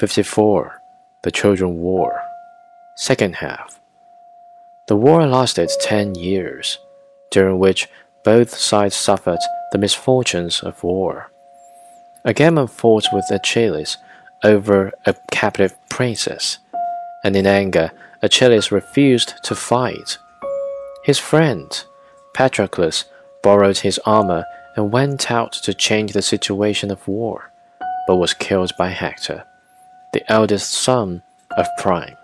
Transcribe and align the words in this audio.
54. 0.00 0.80
The 1.24 1.30
Trojan 1.30 1.76
War. 1.76 2.22
Second 2.96 3.34
half. 3.34 3.78
The 4.86 4.96
war 4.96 5.26
lasted 5.26 5.70
ten 5.78 6.14
years, 6.14 6.78
during 7.30 7.58
which 7.58 7.86
both 8.24 8.56
sides 8.56 8.96
suffered 8.96 9.40
the 9.72 9.78
misfortunes 9.78 10.62
of 10.62 10.82
war. 10.82 11.30
Agamemnon 12.24 12.68
fought 12.68 13.08
with 13.12 13.30
Achilles 13.30 13.98
over 14.42 14.90
a 15.04 15.14
captive 15.30 15.76
princess, 15.90 16.60
and 17.22 17.36
in 17.36 17.46
anger, 17.46 17.90
Achilles 18.22 18.72
refused 18.72 19.34
to 19.44 19.54
fight. 19.54 20.16
His 21.04 21.18
friend, 21.18 21.70
Patroclus, 22.34 23.04
borrowed 23.42 23.80
his 23.80 24.00
armor 24.06 24.46
and 24.76 24.92
went 24.92 25.30
out 25.30 25.52
to 25.64 25.74
change 25.74 26.14
the 26.14 26.22
situation 26.22 26.90
of 26.90 27.06
war, 27.06 27.52
but 28.06 28.16
was 28.16 28.32
killed 28.32 28.72
by 28.78 28.88
Hector 28.88 29.44
the 30.12 30.32
eldest 30.32 30.72
son 30.72 31.22
of 31.56 31.66
Priam. 31.78 32.16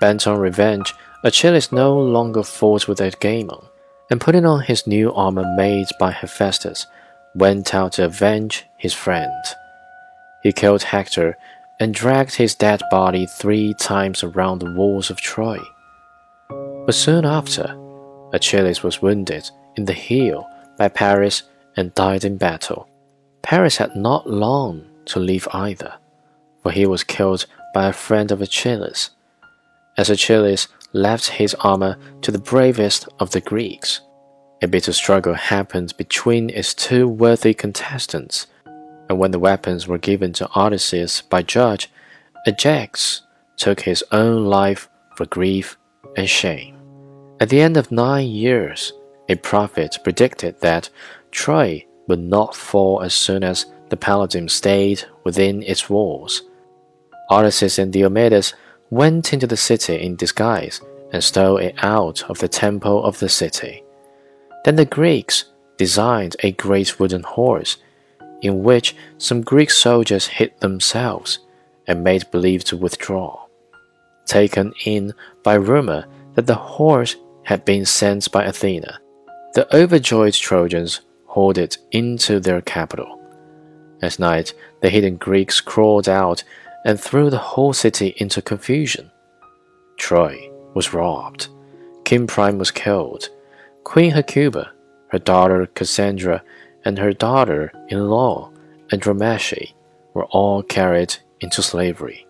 Bent 0.00 0.26
on 0.26 0.38
revenge, 0.38 0.94
Achilles 1.24 1.72
no 1.72 1.98
longer 1.98 2.42
fought 2.42 2.88
with 2.88 3.00
Agamemnon, 3.00 3.66
and 4.10 4.20
putting 4.20 4.44
on 4.44 4.60
his 4.60 4.86
new 4.86 5.12
armor 5.14 5.44
made 5.56 5.86
by 5.98 6.10
Hephaestus, 6.10 6.86
went 7.34 7.74
out 7.74 7.92
to 7.92 8.04
avenge 8.04 8.66
his 8.76 8.92
friend. 8.92 9.44
He 10.42 10.52
killed 10.52 10.82
Hector 10.82 11.36
and 11.80 11.94
dragged 11.94 12.34
his 12.34 12.54
dead 12.54 12.82
body 12.90 13.26
three 13.26 13.74
times 13.74 14.22
around 14.22 14.58
the 14.58 14.72
walls 14.72 15.10
of 15.10 15.20
Troy. 15.20 15.58
But 16.48 16.94
soon 16.94 17.24
after, 17.24 17.76
Achilles 18.32 18.82
was 18.82 19.02
wounded 19.02 19.50
in 19.76 19.86
the 19.86 19.92
heel 19.92 20.46
by 20.76 20.88
Paris 20.88 21.44
and 21.76 21.94
died 21.94 22.24
in 22.24 22.36
battle. 22.36 22.88
Paris 23.42 23.78
had 23.78 23.96
not 23.96 24.28
long 24.28 24.84
to 25.06 25.18
live 25.18 25.48
either 25.52 25.94
for 26.64 26.72
he 26.72 26.86
was 26.86 27.04
killed 27.04 27.44
by 27.74 27.86
a 27.86 27.92
friend 27.92 28.32
of 28.32 28.40
Achilles. 28.40 29.10
As 29.98 30.08
Achilles 30.08 30.66
left 30.94 31.28
his 31.28 31.54
armor 31.60 31.98
to 32.22 32.32
the 32.32 32.38
bravest 32.38 33.06
of 33.20 33.32
the 33.32 33.40
Greeks, 33.42 34.00
a 34.62 34.66
bitter 34.66 34.94
struggle 34.94 35.34
happened 35.34 35.94
between 35.98 36.48
its 36.48 36.72
two 36.72 37.06
worthy 37.06 37.52
contestants, 37.52 38.46
and 39.10 39.18
when 39.18 39.30
the 39.30 39.38
weapons 39.38 39.86
were 39.86 39.98
given 39.98 40.32
to 40.32 40.48
Odysseus 40.56 41.20
by 41.20 41.42
Judge, 41.42 41.90
Ajax 42.46 43.20
took 43.58 43.80
his 43.80 44.02
own 44.10 44.46
life 44.46 44.88
for 45.16 45.26
grief 45.26 45.76
and 46.16 46.28
shame. 46.28 46.76
At 47.40 47.50
the 47.50 47.60
end 47.60 47.76
of 47.76 47.92
nine 47.92 48.28
years, 48.28 48.92
a 49.28 49.34
prophet 49.34 49.98
predicted 50.02 50.60
that 50.62 50.88
Troy 51.30 51.84
would 52.08 52.20
not 52.20 52.54
fall 52.54 53.02
as 53.02 53.12
soon 53.12 53.44
as 53.44 53.66
the 53.90 53.96
Palladium 53.98 54.48
stayed 54.48 55.04
within 55.24 55.62
its 55.62 55.90
walls. 55.90 56.42
Odysseus 57.30 57.78
and 57.78 57.92
Diomedes 57.92 58.54
went 58.90 59.32
into 59.32 59.46
the 59.46 59.56
city 59.56 59.96
in 59.96 60.16
disguise 60.16 60.80
and 61.12 61.22
stole 61.22 61.56
it 61.56 61.74
out 61.82 62.28
of 62.28 62.38
the 62.38 62.48
temple 62.48 63.04
of 63.04 63.18
the 63.18 63.28
city. 63.28 63.82
Then 64.64 64.76
the 64.76 64.84
Greeks 64.84 65.44
designed 65.76 66.36
a 66.42 66.52
great 66.52 66.98
wooden 66.98 67.22
horse, 67.22 67.78
in 68.42 68.62
which 68.62 68.94
some 69.18 69.42
Greek 69.42 69.70
soldiers 69.70 70.26
hid 70.26 70.58
themselves 70.60 71.38
and 71.86 72.04
made 72.04 72.30
believe 72.30 72.64
to 72.64 72.76
withdraw. 72.76 73.44
Taken 74.26 74.72
in 74.84 75.12
by 75.42 75.54
rumor 75.54 76.06
that 76.34 76.46
the 76.46 76.54
horse 76.54 77.16
had 77.44 77.64
been 77.64 77.84
sent 77.84 78.30
by 78.32 78.44
Athena, 78.44 78.98
the 79.54 79.74
overjoyed 79.74 80.34
Trojans 80.34 81.00
hauled 81.26 81.58
it 81.58 81.78
into 81.90 82.40
their 82.40 82.60
capital. 82.60 83.20
At 84.02 84.18
night, 84.18 84.54
the 84.80 84.90
hidden 84.90 85.16
Greeks 85.16 85.60
crawled 85.60 86.08
out 86.08 86.42
and 86.84 87.00
threw 87.00 87.30
the 87.30 87.38
whole 87.38 87.72
city 87.72 88.14
into 88.18 88.42
confusion. 88.42 89.10
Troy 89.96 90.50
was 90.74 90.92
robbed. 90.92 91.48
King 92.04 92.26
Priam 92.26 92.58
was 92.58 92.70
killed. 92.70 93.28
Queen 93.84 94.10
Hecuba, 94.10 94.72
her 95.08 95.18
daughter 95.18 95.66
Cassandra, 95.66 96.42
and 96.84 96.98
her 96.98 97.12
daughter 97.12 97.72
in 97.88 98.08
law 98.08 98.50
Andromache 98.92 99.74
were 100.12 100.26
all 100.26 100.62
carried 100.62 101.16
into 101.40 101.62
slavery. 101.62 102.26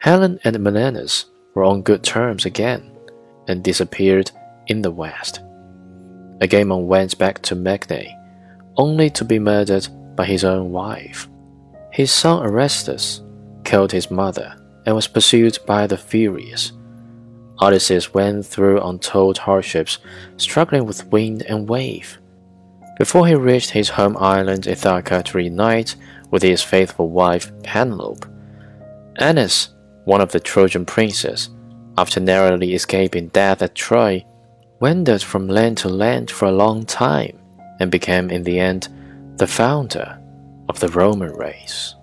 Helen 0.00 0.40
and 0.44 0.58
Menelaus 0.60 1.26
were 1.54 1.64
on 1.64 1.82
good 1.82 2.02
terms 2.02 2.44
again 2.44 2.90
and 3.46 3.62
disappeared 3.62 4.30
in 4.66 4.82
the 4.82 4.90
west. 4.90 5.40
Agamemnon 6.40 6.86
went 6.86 7.18
back 7.18 7.42
to 7.42 7.54
Mycenae, 7.54 8.16
only 8.76 9.10
to 9.10 9.24
be 9.24 9.38
murdered 9.38 9.86
by 10.16 10.24
his 10.24 10.44
own 10.44 10.70
wife. 10.70 11.28
His 12.00 12.10
son 12.10 12.42
Orestes 12.42 13.20
killed 13.62 13.92
his 13.92 14.10
mother 14.10 14.56
and 14.86 14.96
was 14.96 15.06
pursued 15.06 15.58
by 15.66 15.86
the 15.86 15.98
Furies. 15.98 16.72
Odysseus 17.60 18.14
went 18.14 18.46
through 18.46 18.80
untold 18.80 19.36
hardships, 19.36 19.98
struggling 20.38 20.86
with 20.86 21.06
wind 21.08 21.42
and 21.42 21.68
wave. 21.68 22.18
Before 22.96 23.26
he 23.26 23.34
reached 23.34 23.72
his 23.72 23.90
home 23.90 24.16
island 24.16 24.66
Ithaca 24.66 25.24
to 25.24 25.36
reunite 25.36 25.94
with 26.30 26.42
his 26.42 26.62
faithful 26.62 27.10
wife 27.10 27.52
Penelope, 27.64 28.26
Aeneas, 29.20 29.68
one 30.06 30.22
of 30.22 30.32
the 30.32 30.40
Trojan 30.40 30.86
princes, 30.86 31.50
after 31.98 32.18
narrowly 32.18 32.72
escaping 32.72 33.28
death 33.28 33.60
at 33.60 33.74
Troy, 33.74 34.24
wandered 34.80 35.20
from 35.22 35.48
land 35.48 35.76
to 35.76 35.90
land 35.90 36.30
for 36.30 36.46
a 36.46 36.52
long 36.52 36.86
time 36.86 37.38
and 37.78 37.90
became 37.90 38.30
in 38.30 38.42
the 38.44 38.58
end 38.58 38.88
the 39.36 39.46
founder 39.46 40.19
of 40.70 40.78
the 40.78 40.86
Roman 40.86 41.32
race. 41.32 41.96